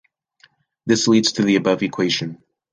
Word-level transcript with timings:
This 0.87 1.07
leads 1.07 1.33
to 1.33 1.43
the 1.43 1.57
above 1.57 1.83
equation. 1.83 2.41